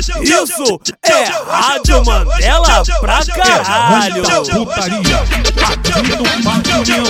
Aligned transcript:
Isso 0.00 0.80
é 1.02 1.24
Rádio 1.46 2.04
Mandela 2.04 2.82
pra 3.00 3.20
caralho. 3.26 4.22
Putaria, 4.22 5.16
aqui 5.68 6.16
no 6.16 6.42
Parque 6.42 6.72
União. 6.72 7.04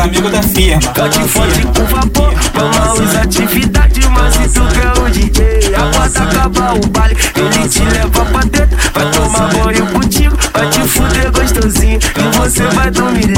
amigos 0.01 0.31
da 0.31 0.41
firma. 0.41 0.81
Cante 0.93 1.19
forte 1.27 1.61
com 1.61 1.85
vapor, 1.85 2.33
vamos 2.53 3.15
atividade, 3.15 4.01
mas 4.09 4.33
se 4.33 4.49
tu 4.49 4.61
quer 4.67 5.01
o 5.01 5.09
DJ, 5.09 5.75
aguarda 5.75 6.23
acabar 6.23 6.75
o 6.75 6.87
baile, 6.87 7.17
ele 7.35 7.67
te 7.67 7.83
leva 7.83 8.25
pra 8.25 8.41
dentro, 8.41 8.77
vai 8.93 9.11
tomar 9.11 9.63
banho 9.63 9.85
contigo, 9.87 10.35
vai 10.53 10.69
te 10.69 10.81
fuder 10.81 11.31
gostosinho, 11.31 11.99
e 11.99 12.37
você 12.37 12.63
vai 12.67 12.89
dormir. 12.91 13.33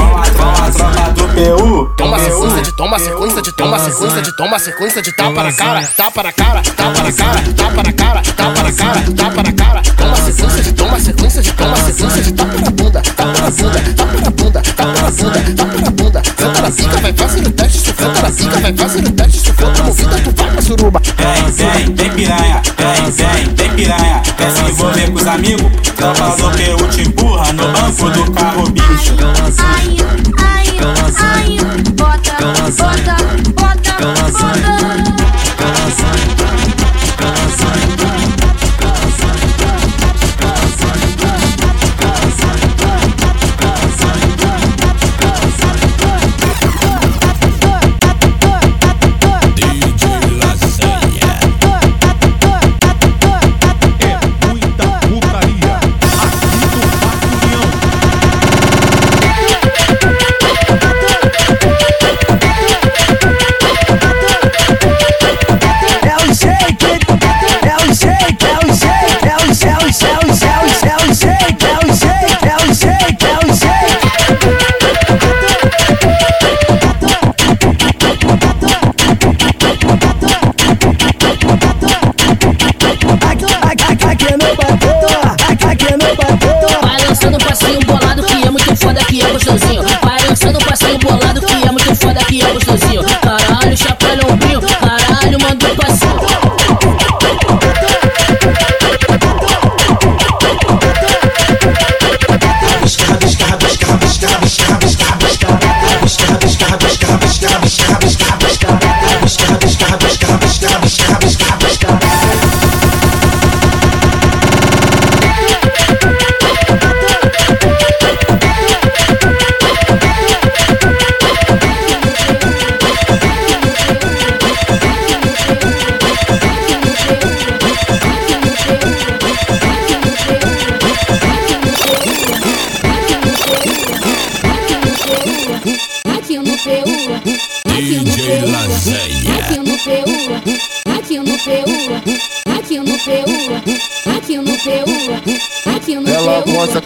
Toma 1.96 2.18
sequência 2.18 2.62
de 2.62 2.76
toma 2.76 2.98
sequência 2.98 3.42
de 3.42 3.52
toma 3.56 3.78
sequência 3.78 4.22
de 4.22 4.36
toma 4.36 4.58
sequência 4.58 5.02
de 5.02 5.12
tapa 5.16 5.42
na 5.42 5.52
cara, 5.52 5.86
tapa 5.96 6.22
na 6.22 6.32
cara, 6.32 6.62
tapa 6.62 7.02
na 7.02 7.12
cara, 7.12 7.42
tapa 7.56 7.82
na 7.82 7.92
cara, 7.92 8.22
tapa 8.22 8.62
na 8.62 8.72
cara, 8.72 9.00
tapa 9.16 9.42
na 9.42 9.52
cara. 9.52 9.82
Toma 9.96 10.16
sequência 10.16 10.62
de 10.62 10.72
toma 10.72 11.00
sequência 11.00 11.42
de 11.42 11.52
toma 11.52 11.76
sequência 11.76 12.22
de 12.22 12.32
tapa 12.32 12.60
na 12.60 12.70
bunda, 12.70 13.02
tapa 13.02 13.24
na 13.24 13.50
bunda, 13.50 13.80
tapa 13.96 14.20
na 14.20 14.30
bunda, 14.30 14.62
tapa 14.62 15.00
na 15.00 15.10
bunda, 15.10 15.40
tapa 15.56 15.80
na 15.80 15.90
bunda. 15.90 16.22
Senta 16.24 16.62
na 16.62 16.70
pica, 16.70 17.00
vai 17.00 17.12
fazer 17.12 17.46
o 17.46 17.50
teste, 17.50 17.78
senta 17.78 18.22
na 18.22 18.30
pica, 18.30 18.60
vai 18.60 18.76
fazer 18.76 19.06
o 19.06 19.12
teste, 19.12 19.38
se 19.38 19.52
for 19.52 19.72
promovida 19.72 20.20
tu 20.20 20.32
vai 20.36 20.50
pra 20.50 20.62
suruba. 20.62 21.00
Vem, 21.16 21.52
vem, 21.52 21.94
vem 21.94 22.10
piranha, 22.10 22.62
vem, 22.78 23.10
vem, 23.10 23.54
vem 23.54 23.70
piranha. 23.76 24.22
Quer 24.36 24.50
se 24.50 24.62
envolver 24.62 25.10
com 25.10 25.18
os 25.18 25.26
amigos? 25.26 25.72
Tropa 25.96 26.36
do 26.36 26.50
PU 26.50 26.88
te 26.88 27.02
empurra 27.02 27.52
no 27.52 27.68
banco 27.68 28.10
do 28.10 28.32
carro, 28.32 28.70
bicho. 28.70 29.14
gostosinho, 89.34 89.82
parecendo 90.00 90.58
passarinho 90.60 91.13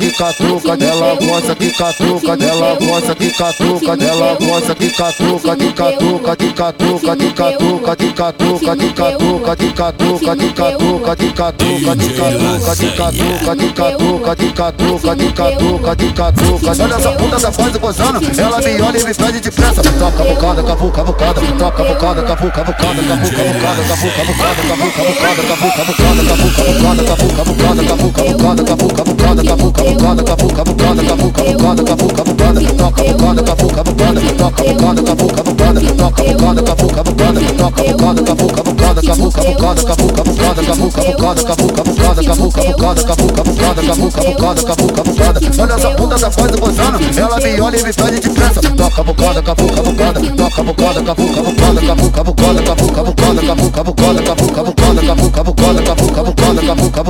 que 0.09 0.17
catuca, 0.17 0.77
ela 0.81 1.15
gosta 1.17 1.55
que 1.55 1.71
catuca, 1.71 2.33
ela 2.41 2.79
gosta 2.81 3.15
que 3.15 3.31
catuca, 3.31 3.93
ela 3.93 4.39
gosta 4.41 4.75
que 4.75 4.91
catuca, 4.91 5.57
de 5.57 5.73
catuca, 5.73 6.37
de 6.37 6.53
catuca, 6.53 7.17
de 7.17 7.33
catuca, 7.33 7.97
de 7.97 8.13
catuca, 8.13 8.77
de 8.77 8.93
catuca, 8.93 9.57
de 9.57 9.73
catuca, 9.73 10.37
de 10.37 10.53
catuca, 10.53 11.17
de 11.17 11.33
catuca, 11.33 11.97
de 11.97 12.13
catuca, 12.13 12.75
de 12.75 12.93
catuca, 12.93 13.55
de 13.55 13.73
catuca, 13.73 14.37
de 14.37 14.53
catuca, 14.53 15.17
de 15.17 15.33
catuca, 15.33 15.97
de 15.97 16.13
catuca. 16.13 16.83
Olha 16.83 16.95
essa 16.95 17.13
puta 17.13 17.39
da 17.39 17.53
fase 17.53 17.79
gozando, 17.79 18.41
ela 18.41 18.59
me 18.61 18.81
olha 18.81 18.99
e 18.99 19.05
me 19.05 19.15
pede 19.15 19.41
depressa. 19.41 19.83
Toca 19.83 20.25
bocada, 20.25 20.63
cavuca, 20.63 21.05
bocada, 21.05 21.41
toca 21.59 21.85
bocada, 21.85 22.23
cavuca, 22.23 22.65
bocada, 22.65 23.03
cavuca, 23.03 23.45
bocada, 23.45 23.83
cavuca, 23.85 24.25
bocada, 24.25 24.63
cavuca, 24.65 25.05
bocada, 25.05 25.43
cavuca, 25.45 25.85
bocada, 25.85 26.23
cavuca, 26.25 26.65
bocada, 26.65 27.05
cavuca, 27.05 27.45
bocada, 27.45 27.85
cavuca, 27.85 27.85
bocada, 27.85 27.85
cavuca, 27.85 28.23
bocada, 28.23 28.65
cavuca, 28.65 29.05
bocada, 29.05 29.45
cavuca, 29.45 29.83
bocada, 29.85 29.98
bucada, 29.99 30.23
com 30.23 30.33
a 30.33 30.37
boca 30.37 30.65
bucada, 30.65 31.03
com 31.03 31.13
a 31.13 31.17
boca 31.17 31.43
bucada, 31.43 31.83
com 31.83 31.93
a 31.93 31.97
boca 31.97 32.25
bucada, 32.25 32.61
que 32.61 32.73
toca 32.75 33.03
bucada, 33.03 33.43
com 33.43 33.51
a 33.51 33.55
boca 33.55 33.85
bucada, 33.85 34.21
que 34.21 34.33
toca 34.33 34.63
bucada, 34.63 35.03
que 35.03 35.03
toca 35.03 35.03
bucada, 35.03 35.03
com 35.03 35.11
a 35.11 35.15
boca 35.15 35.43
bucada, 35.43 35.81
que 35.81 35.93
toca 35.93 36.23
bucada, 36.23 36.63
com 36.63 36.73
a 36.73 36.78
cavuca, 36.99 38.63
bocada, 38.63 39.03
cavuca, 39.03 39.43
bocada, 39.43 39.83
cavuca, 39.83 40.25
bocada, 40.25 40.63
cavuca, 40.65 41.03
bocada, 41.05 41.43
cavuca, 41.45 41.83
bocada, 41.85 43.03
cavuca, 43.05 43.43
bocada, 43.45 43.83
cavuca, 43.83 44.23
bocada, 44.23 44.63
cavuca, 44.63 45.03
bocada. 45.05 45.41
Olha 45.59 45.75
essa 45.75 45.91
puta 45.91 46.17
da 46.17 46.31
fase 46.31 46.57
gozando, 46.59 46.99
ela 47.19 47.37
me 47.37 47.61
olha 47.61 47.77
e 47.77 47.83
me 47.83 47.93
pede 47.93 48.21
depressa. 48.21 48.61
Toca 48.61 49.03
bocada, 49.05 49.43
cavuca, 49.43 49.83
bocada, 49.83 50.21
toca 50.21 50.63
bocada, 50.63 51.03
cavuca, 51.03 51.43
bocada, 51.43 51.83
cavuca, 51.83 52.25
bocada, 52.25 52.63
cavuca, 52.63 53.05
bocada, 53.05 53.43
cavuca, 53.43 53.85
bocada, 53.85 54.23
cavuca, 54.23 54.63
bocada, 54.65 55.03
cavuca, 55.03 55.43
bocada, 55.45 56.63
cavuca, 56.63 57.09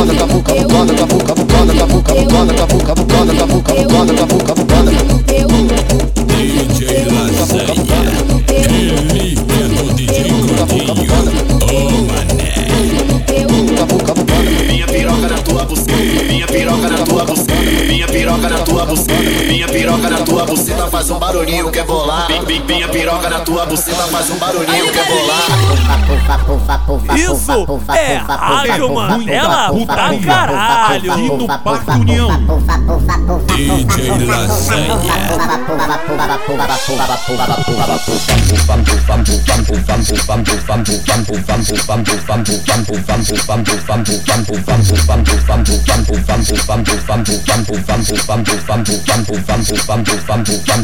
bucona, 0.00 0.14
cavuca, 0.14 0.54
bucona, 0.54 0.94
cavuca, 0.94 1.34
bucona, 1.34 1.74
cavuca, 1.74 2.14
bucona, 2.14 2.54
cavuca, 2.54 2.94
bucona, 2.94 3.34
cavuca, 3.34 3.74
bucona, 3.74 4.14
cavuca, 4.14 4.54
bucona, 4.54 4.69
faz 21.00 21.10
um 21.10 21.18
barulhinho 21.18 21.70
que 21.70 21.78
é 21.78 21.84
bolar. 21.84 22.28
A 22.30 22.88
piroca 22.88 23.30
na 23.30 23.40
tua 23.40 23.64
buceta 23.64 24.02
faz 24.08 24.28
um 24.30 24.36
barulhinho 24.36 24.92
que 24.92 24.98
é 24.98 25.04
bolar. 25.04 25.46
Isso 27.16 27.66
é 27.94 28.16
Rádio 28.16 28.94
Mandela 28.94 29.72
pra 29.86 30.18
caralho. 30.18 31.12
Aqui 31.12 31.22
no 31.22 31.46
Parque 31.46 31.90
União. 31.90 32.28
DJ 33.46 34.26
Lasanha. 34.26 35.00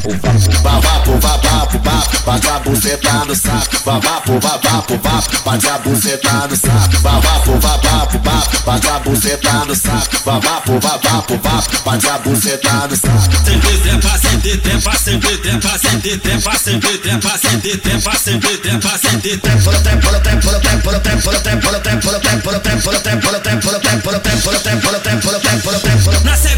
Babapo, 0.06 1.18
babapo, 1.18 1.78
bapo, 1.78 2.18
bate 2.24 2.48
a 2.48 2.60
buceta 2.60 3.24
no 3.26 3.34
saco. 3.34 3.76
Babapo, 3.84 4.38
babapo, 4.38 4.96
bapo, 4.98 5.42
bate 5.44 5.68
a 5.68 5.78
buceta 5.78 6.46
no 6.48 6.54
saco. 6.54 7.00
Babapo, 7.02 7.58
babapo, 7.58 8.18
bapo, 8.18 8.62
bate 8.64 8.88
a 8.88 9.00
buceta 9.00 9.64
no 9.66 9.74
saco. 9.74 10.18
Babapo, 10.24 10.78
babapo, 10.78 11.36
bapo, 11.38 11.82
bate 11.84 12.08
a 12.08 12.18
buceta 12.18 12.86
no 12.88 12.94
saco. 12.94 13.44
Sempre 13.44 13.78
trepa, 13.82 14.18
sempre 14.18 14.56
trepa, 14.60 14.96
sempre 14.96 15.38
trepa, 15.38 15.76
sempre 15.76 16.18
trepa, 16.18 16.56
sempre 16.56 16.98
trepa, 16.98 17.36
sempre 17.36 17.78
trepa, 17.78 18.16
sempre 18.16 18.58
trepa, 18.58 18.98
sempre 18.98 19.36
trepa. 19.38 19.62
Polo 19.64 19.80
tempo, 19.82 20.06
polo 20.06 20.20
tempo, 20.20 20.46
polo 20.46 20.60
tempo, 20.60 20.82
polo 20.84 21.00
tempo, 21.00 21.66
polo 21.66 21.80
tempo, 21.80 22.06
polo 22.06 22.20
tempo, 22.20 22.40
polo 22.40 22.60
tempo, 22.60 22.82
polo 22.84 23.00
tempo, 23.00 23.22
polo 23.26 23.40
tempo, 23.40 23.62
polo 23.66 23.80
tempo, 23.80 24.02
polo 24.02 24.20
tempo, 24.20 24.42
polo 24.42 24.60
tempo, 24.60 24.86
polo 24.86 25.00
tempo, 25.00 25.26
polo 25.26 25.40
tempo, 25.40 25.66
polo 25.66 25.78
tempo, 25.80 26.04
polo 26.04 26.20
tempo, 26.20 26.55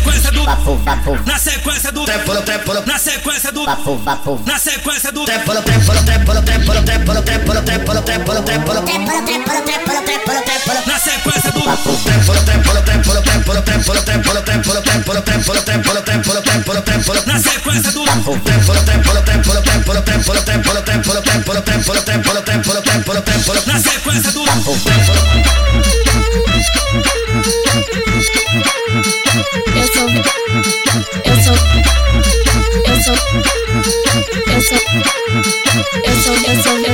polo 0.68 0.78
tempo. 0.84 1.18
Na 1.24 1.38
sequência 1.38 1.92
do 1.92 2.04
Na 2.04 2.12
sequência 2.12 2.32
do 2.32 2.44
tempo, 2.44 2.64
polo 2.64 2.82
Na 2.86 2.98
sequência 2.98 3.52
do 3.52 3.64
Na 4.44 4.58
sequência 4.58 5.12
do 5.12 5.24
tempo, 5.24 5.44
polo 5.46 5.62
tempo, 5.62 5.84
polo 5.86 6.02
tempo, 6.02 6.24
polo 6.26 6.42
tempo, 6.42 6.64
polo 7.06 7.22
tempo, 7.22 7.44
polo 7.46 7.62
tempo, 7.62 7.84
polo 7.84 8.02
tempo, 8.02 8.24
polo 8.24 8.42
tempo, 8.42 8.64
polo 8.66 8.82
tempo, 8.82 8.82
polo 8.82 8.82
tempo, 8.82 9.04
polo 9.04 10.42
tempo, 12.52 12.64
polo 12.64 12.82
tempo, 12.82 13.04
polo 15.44 16.02
tempo, 16.02 16.24
polo 16.24 16.42
tempo, 16.42 16.64
polo 16.64 16.82
tempo. 16.82 17.12
Na 17.26 17.38
sequência 23.78 24.32
do 24.32 24.44
Eu 26.88 27.02
sou, 27.02 28.64
eu 29.74 29.84
sou, 29.92 30.08
eu 30.08 30.24
sou, 30.24 30.56
eu 31.24 31.42
sou, 31.42 31.58
eu 31.58 32.96
sou, 33.02 33.02
eu 33.02 33.02
sou, 33.02 33.02
eu 33.02 33.02
sou, 33.02 33.16
eu 33.98 34.56
sou, 34.56 34.56
eu 34.56 34.62
sou, 34.62 34.78
eu 34.78 35.42
sou, 35.42 35.66
eu 36.04 36.14
sou, 36.22 36.36
eu 36.38 36.62
sou, 36.62 36.87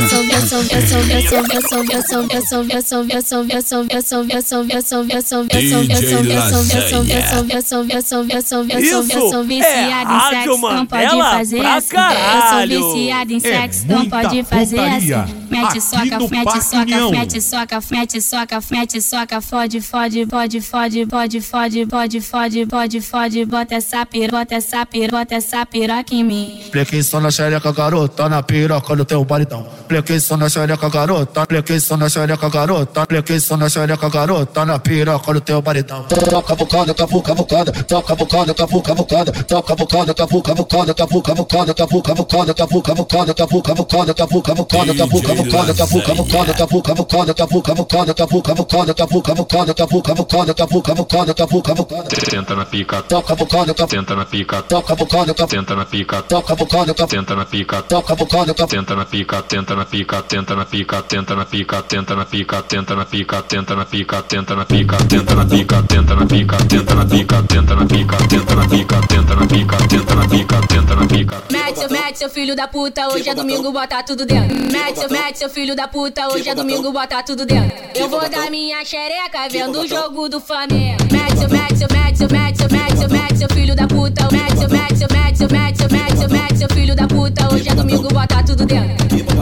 Plequei 26.71 27.03
só 27.03 27.21
na 27.21 27.31
xereca, 27.31 27.73
garota, 27.73 28.29
na 28.29 28.43
piroca 28.43 28.97
do 28.97 29.05
teu 29.05 29.25
baridão. 29.25 29.67
Plequei 29.89 30.19
só 30.19 30.37
na 30.37 30.44
na 30.45 30.51
xereca, 30.51 30.89
garota. 30.91 31.47
Flequeção 31.49 31.97
na 31.97 32.09
xereca, 32.09 32.49
garota. 32.51 33.07
Flequeção 33.09 33.57
na 33.57 33.69
xereca, 33.69 34.09
garota. 34.11 34.65
Na 34.65 34.79
piroca 34.79 35.33
do 35.33 35.41
teu 35.41 35.63
maridão. 35.63 36.05
Toca 36.05 36.55
bocada, 36.55 36.95
capu, 36.95 37.23
cavucada. 37.23 37.73
Toca 37.73 38.15
bocada, 38.15 38.55
capu, 38.55 38.83
cavucada. 38.83 39.33
Toca 39.33 39.75
bocada, 39.75 40.15
capu, 40.15 40.43
cavucada. 40.43 40.95
Capu, 40.95 41.23
cavucada, 41.23 41.75
capu, 41.75 42.03
cavucada. 42.03 42.55
Capu, 42.55 42.83
cavucada, 42.83 43.35
capu, 43.35 43.63
cavucada. 43.63 44.15
Capu, 44.15 44.43
cavucada, 44.43 44.95
capu, 44.95 45.23
cavucada. 45.23 45.75
Capu, 45.75 46.03
cavucada, 46.03 46.55
capu, 46.55 46.83
cavucada. 46.83 47.35
Capu, 47.35 47.63
cavucada, 47.63 48.15
capu, 48.15 48.43
cavucada. 48.43 48.95
Capu, 48.95 49.23
cavucada, 49.23 49.75
capu, 49.75 50.03
cavucada. 50.03 50.55
Capu, 50.55 50.83
cavucada, 50.83 51.35
capu, 51.35 51.63
cavucada. 51.63 52.09
Tenta 52.31 52.55
na 52.55 52.65
pica. 52.67 53.03
Toca 53.03 53.35
bocada, 53.35 53.75
capu. 53.75 53.91
Tenta 53.91 54.15
na 54.15 54.25
pica. 54.27 54.63
Toca 54.63 54.95
bocada, 54.95 55.35
capu. 55.35 55.51
Tenta 55.51 55.75
na 55.75 55.85
pica. 55.87 56.23
Toca 56.23 56.55
bocada, 56.55 56.95
capu. 56.95 57.11
Tenta 57.11 57.35
na 57.35 57.45
pica. 57.47 57.83
Toca 57.83 58.15
bocada, 58.15 58.55
capu. 58.55 58.71
Tenta 58.71 58.95
na 58.95 59.05
pica. 59.07 59.43
Tenta 59.43 59.75
na 59.75 59.85
pica 59.85 60.23
tenta 60.35 60.57
na 60.57 60.65
pica, 60.65 61.01
tenta 61.01 61.37
na 61.37 61.45
pica, 61.45 61.81
tenta 61.83 62.17
na 62.17 62.25
pica, 62.25 62.61
tenta 62.63 62.97
na 62.97 63.05
pica, 63.05 63.41
tenta 63.43 63.77
na 63.77 63.85
pica, 63.85 64.21
tenta 64.23 64.57
na 64.57 64.65
pica, 64.65 65.01
tenta 65.07 65.35
na 65.37 65.47
pica, 65.47 65.83
tenta 65.87 66.15
na 66.17 66.27
pica, 66.27 66.57
tenta 66.67 66.95
na 66.97 67.07
pica, 67.07 67.43
tenta 67.47 67.75
na 67.77 67.87
pica, 67.87 68.17
tenta 68.27 68.55
na 68.57 68.67
pica, 68.67 68.97
tenta 69.07 69.35
na 69.37 69.47
pica, 69.47 69.77
tenta 69.87 70.15
na 70.17 70.29
pica, 70.29 70.61
tenta 70.67 70.95
na 70.97 71.07
pica. 71.07 71.43
Mete, 71.53 71.89
mete, 71.89 72.19
seu 72.19 72.29
filho 72.29 72.57
da 72.57 72.67
puta, 72.67 73.07
hoje 73.11 73.29
é 73.29 73.35
domingo, 73.35 73.71
bota 73.71 74.03
tudo 74.03 74.27
dentro. 74.27 74.57
Mete, 74.73 75.09
mete, 75.09 75.39
seu 75.39 75.49
filho 75.49 75.77
da 75.77 75.87
puta, 75.87 76.27
hoje 76.27 76.49
é 76.49 76.55
domingo, 76.55 76.91
bota 76.91 77.23
tudo 77.23 77.47
dentro. 77.47 77.79
Eu 77.95 78.09
vou 78.09 78.29
dar 78.29 78.51
minha 78.51 78.85
xereca 78.85 79.49
vendo 79.49 79.83
o 79.83 79.87
jogo 79.87 80.29
do 80.29 80.41
Flamengo. 80.41 80.99
Mete, 81.13 81.47
mete, 81.49 81.87
mete, 81.93 82.33
mete, 82.33 82.73
mete, 82.73 83.13
mete, 83.13 83.39
seu 83.39 83.49
filho 83.51 83.77
da 83.77 83.87
puta. 83.87 84.29
Mete, 84.33 84.67
mete, 84.69 85.13
mete, 85.13 85.53
mete, 85.53 85.93
mete, 85.93 86.33
mete, 86.33 86.59
seu 86.59 86.69
filho 86.71 86.97
da 86.97 87.07
puta, 87.07 87.55
hoje 87.55 87.69
é 87.69 87.75
domingo, 87.77 88.09
bota 88.09 88.43
tudo 88.43 88.67
dentro. 88.67 89.34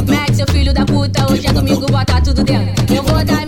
Puta, 1.12 1.32
hoje 1.32 1.46
é 1.46 1.52
domingo, 1.52 1.86
bota 1.86 2.20
tudo 2.20 2.42
dentro. 2.42 2.94
Eu 2.94 3.02
vou 3.02 3.24
dar 3.24 3.41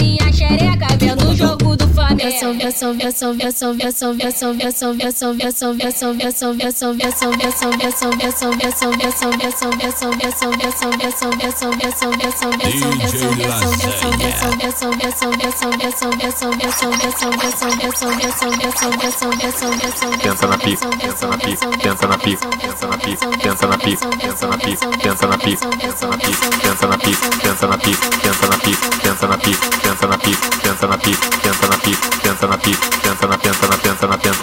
Tenta 20.22 20.46
na 20.46 20.56
pica, 20.58 20.88
tenta 20.88 21.26
na 21.26 21.38
pica, 21.38 21.66
tenta 21.78 22.06
na 22.06 22.16
pica, 22.18 22.46
tenta 22.56 22.86
na 22.86 22.98
pica, 22.98 23.26
tenta 23.38 23.66
na 23.66 23.76
pica, 23.76 24.06
tenta 24.18 24.46
na 24.46 24.56
pica, 24.58 24.88
tenta 24.98 25.26
na 25.26 25.36
pica, 25.38 25.60
tenta 25.82 26.06
na 26.06 26.16
pica, 26.18 26.18
tenta 26.18 26.18
na 26.18 26.18
pica, 26.18 26.50
tenta 26.62 26.86
na 26.86 26.98
pica, 26.98 27.28
tenta 27.42 27.66
na 27.66 27.78
pica, 27.78 28.08
tenta 28.22 28.46
na 28.46 28.58
pica, 28.58 28.88
tenta 29.02 29.26
na 29.26 29.38
pica, 29.38 29.68
tenta 29.82 30.06
na 30.06 30.18
pica, 30.18 30.48
tenta 30.62 30.86
na 30.86 30.98
pica, 30.98 31.30
tenta 31.42 31.66
na 31.68 31.78
pica, 31.78 32.13
piensa, 32.22 32.46
piensa, 32.46 32.78
piensa, 33.02 33.38
piensa, 33.38 33.38
piensa, 33.38 33.78
piensa, 33.78 34.18
piensa 34.18 34.33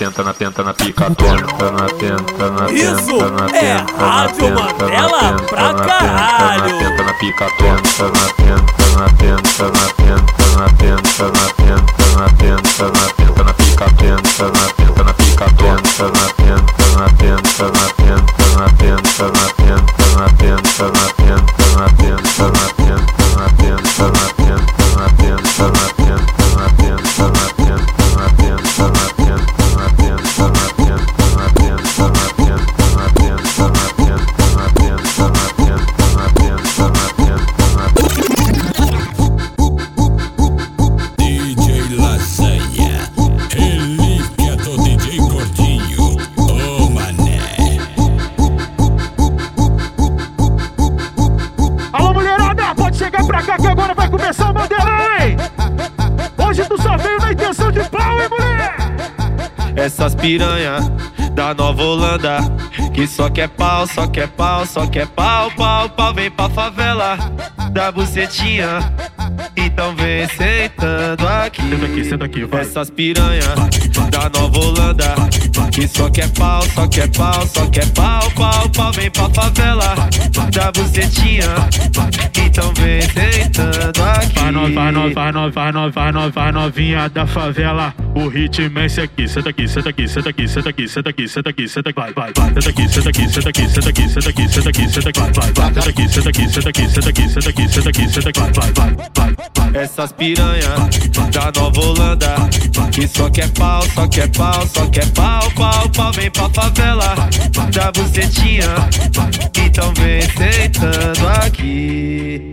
tenta 0.00 0.22
na 0.22 0.32
tenta 0.32 0.62
na 0.62 0.72
tenta 0.72 0.72
na 0.72 0.72
pica, 0.72 1.10
tenta 1.14 1.70
na 1.72 1.86
tenta 1.88 2.50
na 2.50 2.66
tenta 2.68 3.28
na 3.28 3.44
é 3.52 3.76
tenta 3.76 4.08
na 4.08 4.32
tenta 4.32 4.48
na 4.48 5.18
tenta 5.20 5.60
na 5.60 6.62
tenta 6.80 7.02
na 7.04 7.12
pica, 7.20 7.46
tenta 7.58 8.08
na 8.08 8.28
tenta 8.32 8.88
na 8.96 9.08
tenta 9.20 9.68
na 9.68 9.84
tenta 10.72 11.28
na 11.28 11.48
tenta 11.52 11.84
na 12.16 12.28
tenta 12.32 12.56
na 12.56 12.56
tenta 12.56 12.86
na 12.88 13.12
tenta 13.12 13.44
na 13.44 13.52
pica, 13.52 13.86
tenta 13.98 14.46
na 14.48 14.64
tenta 14.72 15.02
na 15.04 15.12
pica, 15.12 15.46
tenta 15.58 16.06
na 16.08 16.26
tenta 16.32 16.88
na 16.96 17.08
tenta 17.12 17.66
na 17.68 17.68
tenta 17.68 17.68
na 17.70 17.88
tenta 17.92 18.56
na 18.56 18.68
tenta 18.72 19.26
na 19.28 19.48
tenta 19.50 20.16
na 20.16 20.28
tenta 20.32 20.86
na 20.88 21.08
tenta 21.12 21.64
na 21.76 21.88
tenta 21.92 22.44
na 22.48 22.79
agora 53.80 53.94
vai 53.94 54.10
começar 54.10 54.50
o 54.50 54.54
hein? 55.22 55.36
Hoje 56.46 56.64
tu 56.66 56.80
só 56.80 56.96
veio 56.98 57.18
na 57.18 57.32
intenção 57.32 57.72
de 57.72 57.80
pau, 57.88 58.20
hein, 58.20 58.28
mulher? 58.28 58.76
Essas 59.74 60.14
piranha 60.14 60.80
da 61.32 61.54
Nova 61.54 61.82
Holanda 61.82 62.38
Que 62.92 63.06
só 63.06 63.30
quer 63.30 63.48
pau, 63.48 63.86
só 63.86 64.06
quer 64.06 64.28
pau, 64.28 64.66
só 64.66 64.86
quer 64.86 65.06
pau, 65.06 65.50
pau, 65.52 65.88
pau 65.88 66.12
Vem 66.12 66.30
pra 66.30 66.50
favela 66.50 67.16
da 67.72 67.90
bucetinha 67.90 68.92
então 69.56 69.94
vem 69.96 70.26
sentando 70.28 71.26
aqui. 71.26 71.62
Senta 71.62 71.86
aqui, 71.86 72.04
senta 72.04 72.24
aqui, 72.24 72.44
vai. 72.44 72.60
Essas 72.62 72.90
piranha 72.90 73.54
da 74.10 74.30
Nova 74.38 74.58
Holanda. 74.58 75.14
Que 75.72 75.86
só 75.86 76.10
quer 76.10 76.28
pau, 76.30 76.62
só 76.74 76.86
quer 76.88 77.08
pau, 77.10 77.46
só 77.46 77.66
quer 77.66 77.88
pau, 77.90 78.30
pau, 78.32 78.68
pau. 78.70 78.92
Vem 78.92 79.10
pra 79.10 79.28
favela 79.30 79.94
da 80.52 80.72
bucetinha. 80.72 81.54
Então 82.36 82.72
vem 82.74 83.00
sentando 83.02 84.02
aqui 84.02 84.19
Nós, 84.60 84.74
vai 85.14 85.32
nós, 85.72 85.94
vai 85.94 86.30
vai 86.30 86.52
novinha 86.52 87.08
da 87.08 87.26
favela. 87.26 87.94
O 88.14 88.28
ritmo 88.28 88.78
é 88.78 88.86
esse 88.86 89.00
aqui. 89.00 89.26
Senta 89.26 89.48
aqui, 89.48 89.66
senta 89.66 89.88
aqui, 89.88 90.06
senta 90.06 90.28
aqui, 90.28 90.48
senta 90.48 90.68
aqui, 90.68 90.88
senta 90.88 91.10
aqui, 91.10 91.28
senta 91.28 91.50
aqui, 91.50 91.68
senta 91.68 91.90
aqui, 91.90 92.00
vai, 92.00 92.12
vai. 92.12 92.32
Senta 92.54 92.70
aqui, 92.70 92.88
senta 92.88 93.08
aqui, 93.08 93.28
senta 93.28 93.48
aqui, 93.48 93.68
senta 93.68 93.88
aqui, 93.88 94.08
senta 94.08 94.28
aqui, 94.28 94.48
senta 94.48 94.68
aqui, 94.68 94.88
senta 94.88 95.08
aqui, 95.08 95.20
vai, 95.20 95.52
vai. 95.52 95.74
Senta 95.74 95.90
aqui, 95.90 96.08
senta 96.08 96.28
aqui, 96.28 96.48
senta 96.48 96.68
aqui, 96.68 96.88
senta 96.88 97.08
aqui, 97.08 97.28
senta 97.28 97.50
aqui, 97.50 97.68
senta 97.68 97.88
aqui, 97.88 98.08
senta 98.08 98.28
aqui, 98.28 98.40
vai, 98.40 98.52
vai, 98.52 98.72
vai, 98.72 99.34
vai. 99.34 99.40
Essas 99.82 100.12
piranha 100.12 100.74
da 101.30 101.60
Nova 101.60 101.80
Holanda 101.80 102.34
Que 102.90 103.06
só 103.06 103.30
quer 103.30 103.48
pau, 103.50 103.82
só 103.94 104.08
quer 104.08 104.28
pau, 104.30 104.66
só 104.66 104.86
quer 104.86 105.06
pau, 105.12 105.48
pau, 105.52 105.88
pau 105.90 106.12
Vem 106.12 106.30
pra 106.30 106.48
favela 106.50 107.14
da 107.72 107.92
bucetinha 107.92 108.74
Então 109.64 109.94
vem 109.94 110.22
sentando 110.22 111.28
aqui 111.28 112.52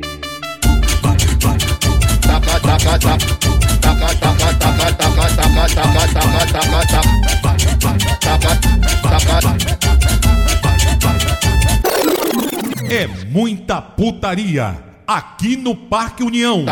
É 12.90 13.08
muita 13.30 13.82
putaria 13.82 14.87
aqui 15.08 15.56
no 15.56 15.74
Parque 15.76 16.24
União. 16.24 16.66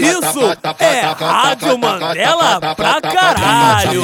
Isso 0.00 0.40
é 0.78 1.00
Rádio 1.32 1.78
Mandela 1.78 2.60
pra 2.74 3.00
caralho. 3.12 4.02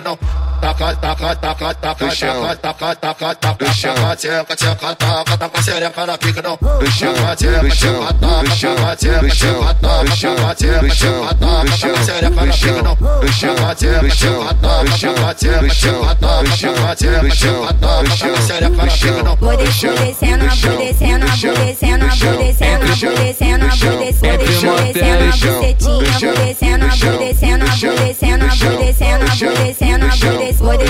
Não. 0.00 0.43
Taca, 0.60 0.96
taca, 0.96 1.36
taca, 1.36 1.74
taca, 1.74 1.74
taca, 1.74 2.08
taca, 2.14 2.56
taca, 2.56 2.94
taca, 2.96 3.34
taca, 3.34 3.66
tcheca, 3.66 4.16
tcheca, 4.16 4.94
taca, 4.94 5.36
taca, 5.36 5.62
xereca, 5.62 6.18
pica 6.18 6.42
não. 6.42 6.56
Taca, 6.56 6.90
tcheca, 6.90 7.36
tcheca, 7.36 8.14
taca, 8.14 8.44
taca, 8.44 8.96
tcheca, 8.96 8.96
tcheca, 8.96 9.74
taca, 9.74 9.74
taca, 9.74 10.14
tcheca, 10.14 10.54
tcheca, 10.54 11.34
taca, 11.34 11.64
taca, 11.64 12.02
xereca, 12.04 12.42
pica 12.52 12.82
não. 12.82 12.96
Taca, 12.96 13.74
tcheca, 13.74 14.08
tcheca, 14.14 14.54
taca, 14.54 14.94
taca, 14.94 15.34
tcheca, 15.34 15.34
tcheca, 15.34 16.14
taca, 16.14 16.34
taca, 16.34 16.54
tcheca, 16.54 16.94
tcheca, 16.94 17.72
taca, 17.74 18.14
taca, 18.14 18.40
xereca, 18.42 18.84
pica 18.86 19.22
não. 19.22 19.36
Vou 19.36 19.56
descendo, 19.56 19.94
vou 19.94 20.04
descendo, 20.04 20.44
vou 20.44 20.78
descendo, 20.78 21.26
vou 21.26 21.56
descendo, 21.64 22.06
vou 22.06 22.38
descendo, 22.38 22.86
vou 22.86 23.18
descendo, 23.18 23.66
vou 23.66 23.74
descendo, 23.74 23.74
vou 23.76 23.98
descendo, 23.98 24.44
bucetinha, 24.54 26.04
vou 26.20 26.44
descendo, 26.44 26.86
vou 26.86 27.18
descendo, 27.18 27.66
vou 27.66 27.76
descendo, 27.76 27.76
vou 27.76 27.96
descendo, 27.98 28.46
vou 28.56 28.78
descendo, 28.78 29.26
vou 29.26 29.83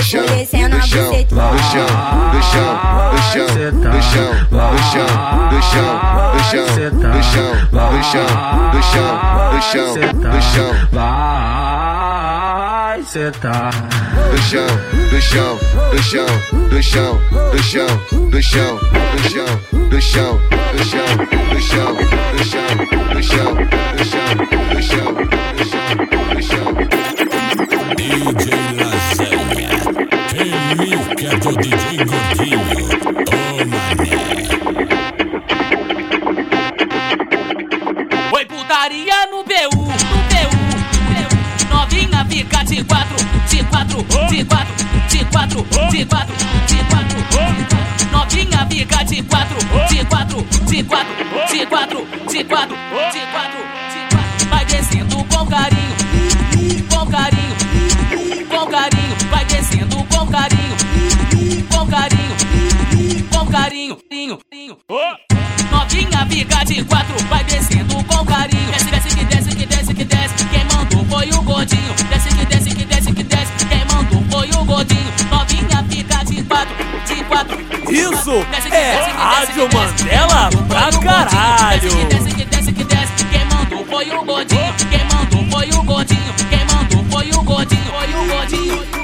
descendo, 0.05 0.27
vou 0.27 0.37
descendo, 0.37 0.77
bucetinha. 0.77 1.25
do 1.25 1.59
chão, 1.63 1.87
do 2.31 2.41
chão, 2.41 2.71
do 3.11 3.19
chão, 3.21 3.47
do 3.49 4.01
chão, 4.01 4.29
do 4.35 4.81
chão, 4.81 5.09
do 5.49 5.61
chão, 5.61 5.89
do 6.29 6.41
chão, 6.43 6.69
do 6.71 7.81
chão, 7.81 7.89
do 7.91 8.01
chão, 8.11 8.25
do 8.71 8.81
chão, 8.81 9.13
do 9.51 9.61
chão, 9.61 9.93
do 10.31 10.41
chão, 10.41 10.71
Vai 10.91 11.81
sentar. 13.03 13.71
do 14.31 14.37
chão, 14.41 14.67
do 15.09 15.19
chão, 15.21 15.59
do 15.91 15.99
chão, 16.03 16.25
do 16.69 16.83
chão, 16.83 17.19
do 17.51 17.63
chão, 17.63 17.99
do 18.29 18.41
chão, 18.41 18.79
do 19.09 19.21
chão, 19.23 19.49
do 19.89 20.01
chão, 20.01 20.39
do 20.71 20.83
chão, 20.83 21.09
do 21.15 21.61
chão, 21.61 21.95
do 22.31 22.43
chão, 22.43 22.69
do 23.13 23.23
chão, 23.23 23.53
do 23.55 24.03
chão, 24.03 24.25
do 24.75 24.83
chão, 24.83 25.13
do 25.55 25.63
chão, 25.63 25.93
do 26.35 26.41
chão. 26.41 26.75
DJ 27.95 28.64
com 60.25 60.31
carinho, 60.31 60.75
com 61.69 61.87
carinho, 61.87 62.35
com 63.31 63.45
carinho, 63.45 63.97
carinho, 64.09 64.39
carinho. 64.49 64.77
Novinha 65.71 66.25
fica 66.29 66.63
de 66.65 66.83
quatro, 66.83 67.15
vai 67.29 67.43
descendo 67.43 68.03
com 68.05 68.25
carinho. 68.25 68.71
Desce, 68.71 68.85
desce, 68.85 69.15
que 69.15 69.25
desce, 69.25 69.55
que 69.55 69.65
desce, 69.65 69.93
que 69.93 70.03
desce. 70.03 70.45
Quem 70.45 70.65
mandou 70.65 71.05
foi 71.05 71.29
o 71.29 71.41
gordinho. 71.43 71.93
Desce, 72.09 72.29
que 72.29 72.45
desce, 72.45 72.75
que 72.75 72.85
desce, 72.85 73.13
que 73.13 73.23
desce. 73.23 73.51
Quem 73.69 73.85
mandou 73.93 74.23
foi 74.31 74.49
o 74.49 74.65
gordinho. 74.65 75.13
Novinha 75.29 75.85
fica 75.89 76.25
de 76.25 76.43
quatro, 76.43 76.75
de 77.05 77.23
quatro. 77.25 77.57
Isso 77.91 78.31
é 78.71 79.11
Rádio 79.11 79.69
Mandela 79.73 80.49
pra 80.67 80.89
caralho. 80.99 81.81
Desce, 81.81 81.95
que 81.97 82.05
desce, 82.05 82.33
que 82.33 82.45
desce, 82.45 82.73
que 82.73 82.83
desce. 82.83 83.25
Quem 83.25 83.45
mandou 83.45 83.85
foi 83.85 84.09
o 84.09 84.23
gordinho. 84.23 84.73
Quem 84.89 85.05
mandou 85.13 85.51
foi 85.51 85.69
o 85.69 85.83
gordinho. 85.83 86.33
Quem 86.49 86.65
mandou 86.73 87.05
foi 87.11 87.29
o 87.29 87.43
gordinho. 87.43 87.85
Foi 87.85 88.13
o 88.13 88.27
gordinho. 88.27 88.94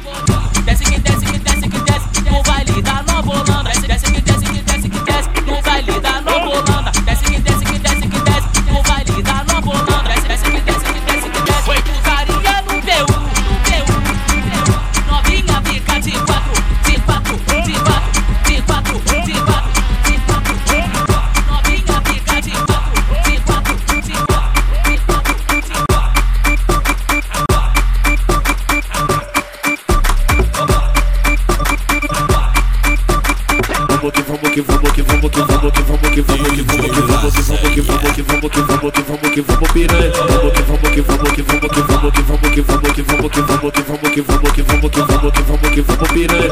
Que 36.11 36.21
vamos 36.21 36.49
que 36.49 36.61
vamos 36.63 36.91
que 36.91 37.01
vamos 37.01 37.33
que 37.33 37.41
vamos 37.41 37.71
que 37.71 37.81
vamos 37.81 38.11
que 38.11 38.21
vamos 38.21 38.51
que 38.51 38.61
vamos 38.61 38.91
que 38.91 39.01
vamos 39.01 39.31
que 39.31 39.41
vamos 39.41 39.71
piranha 39.71 40.11
vamos 40.11 40.51
que 40.51 40.61
vamos 40.61 40.89
que 40.91 41.01
vamos 41.01 41.31
que 41.31 41.41
vamos 41.41 41.71
que 41.71 41.81
vamos 41.81 42.11
que 42.11 42.21
vamos 42.21 42.51
que 42.51 42.61
vamos 42.61 42.91
que 42.91 43.41
vamos 43.41 43.71
que 43.71 43.81
vamos 43.81 44.11
que 44.11 44.21
vamos 44.21 44.51
que 44.51 44.61
vamos 44.61 44.61
que 44.61 44.61
vamos 44.61 44.91
que 44.91 45.01
vamos 45.01 45.31
que 45.31 45.41
vamos 45.41 45.69
que 45.71 45.81
vamos 45.81 46.09
piranha 46.11 46.49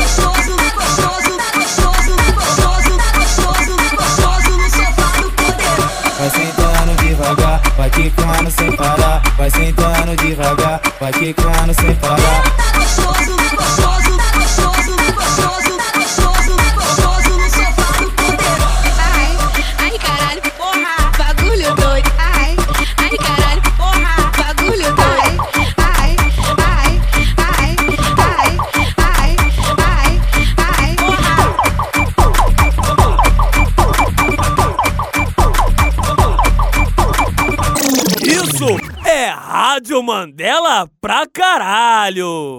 Gostoso, 0.00 0.56
gostoso, 0.74 1.32
gostoso, 1.54 2.12
gostoso, 2.34 2.92
gostoso, 3.14 3.72
gostoso 3.96 4.50
no 4.56 4.68
sofá 4.70 5.08
do 5.20 5.30
poder. 5.32 5.80
Vai 6.18 6.30
sentando 6.30 6.92
devagar, 7.02 7.60
vai 7.76 7.90
quicando 7.90 8.50
sem 8.50 8.72
parar. 8.76 9.22
Vai 9.36 9.50
sentando 9.50 10.16
devagar, 10.16 10.80
vai 10.98 11.12
quicando 11.12 11.74
sem 11.74 11.94
parar. 11.96 12.42
Gostoso, 12.74 13.08
gostoso, 13.08 13.29
Mandela 40.20 40.86
pra 41.00 41.26
caralho. 41.26 42.58